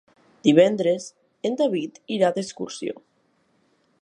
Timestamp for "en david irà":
1.51-2.35